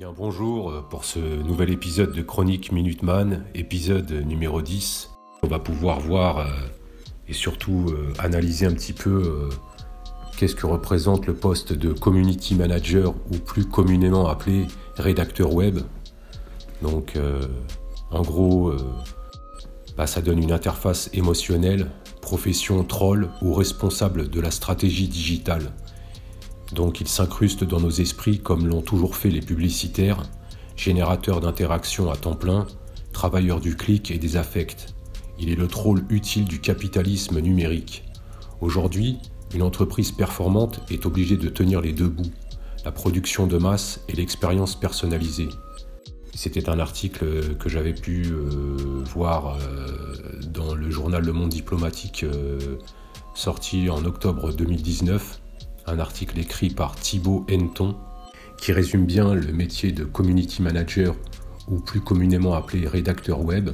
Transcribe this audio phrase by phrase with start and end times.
[0.00, 5.10] Bonjour euh, pour ce nouvel épisode de Chronique Minuteman, épisode numéro 10.
[5.42, 6.46] On va pouvoir voir euh,
[7.26, 9.48] et surtout euh, analyser un petit peu
[10.36, 15.80] qu'est-ce que représente le poste de community manager ou plus communément appelé rédacteur web.
[16.80, 17.18] Donc
[18.12, 18.72] en gros,
[19.96, 21.90] bah, ça donne une interface émotionnelle,
[22.22, 25.72] profession troll ou responsable de la stratégie digitale.
[26.72, 30.22] Donc il s'incruste dans nos esprits comme l'ont toujours fait les publicitaires,
[30.76, 32.66] générateurs d'interactions à temps plein,
[33.12, 34.94] travailleurs du clic et des affects.
[35.38, 38.04] Il est le troll utile du capitalisme numérique.
[38.60, 39.18] Aujourd'hui,
[39.54, 42.30] une entreprise performante est obligée de tenir les deux bouts,
[42.84, 45.48] la production de masse et l'expérience personnalisée.
[46.34, 48.76] C'était un article que j'avais pu euh,
[49.12, 49.86] voir euh,
[50.52, 52.76] dans le journal Le Monde diplomatique euh,
[53.34, 55.40] sorti en octobre 2019
[55.88, 57.96] un article écrit par Thibaut Henton
[58.58, 61.14] qui résume bien le métier de community manager
[61.68, 63.70] ou plus communément appelé rédacteur web.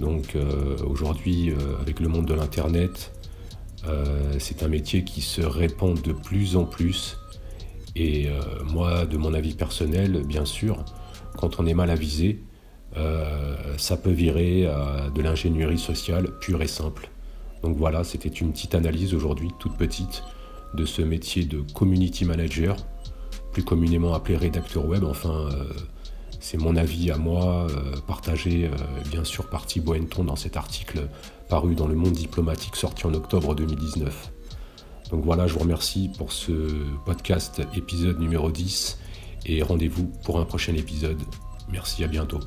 [0.00, 3.12] Donc euh, aujourd'hui, euh, avec le monde de l'Internet,
[3.86, 7.18] euh, c'est un métier qui se répand de plus en plus.
[7.96, 8.28] Et
[8.72, 10.84] moi, de mon avis personnel, bien sûr,
[11.38, 12.42] quand on est mal avisé,
[13.76, 17.08] ça peut virer à de l'ingénierie sociale pure et simple.
[17.62, 20.24] Donc voilà, c'était une petite analyse aujourd'hui, toute petite,
[20.74, 22.76] de ce métier de community manager,
[23.52, 25.04] plus communément appelé rédacteur web.
[25.04, 25.64] Enfin, euh,
[26.40, 28.76] c'est mon avis à moi, euh, partagé euh,
[29.10, 31.08] bien sûr par Thibaut Henton dans cet article
[31.48, 34.30] paru dans le Monde diplomatique sorti en octobre 2019.
[35.10, 36.52] Donc voilà, je vous remercie pour ce
[37.04, 38.98] podcast épisode numéro 10
[39.46, 41.20] et rendez-vous pour un prochain épisode.
[41.70, 42.40] Merci, à bientôt.